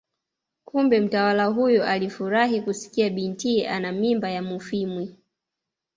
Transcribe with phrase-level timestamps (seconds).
[0.65, 5.17] Kumbe mtawala huyo alifurahi kusikia bintiye ana mimba ya Mufwimi